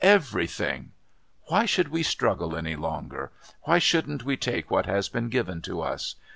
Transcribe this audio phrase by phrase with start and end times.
[0.03, 0.91] everything.
[1.43, 3.31] Why should we struggle any longer?
[3.65, 6.15] Why shouldn't we take what has been given to us?